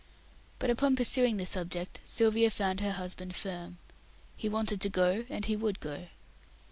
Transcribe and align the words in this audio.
But 0.57 0.71
upon 0.71 0.95
pursuing 0.95 1.37
the 1.37 1.45
subject, 1.45 1.99
Sylvia 2.05 2.49
found 2.49 2.79
her 2.79 2.93
husband 2.93 3.35
firm. 3.35 3.77
He 4.35 4.49
wanted 4.49 4.81
to 4.81 4.89
go, 4.89 5.27
and 5.29 5.45
he 5.45 5.55
would 5.55 5.79
go. 5.79 6.07